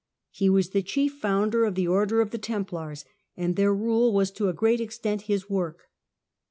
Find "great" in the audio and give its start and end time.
4.53-4.81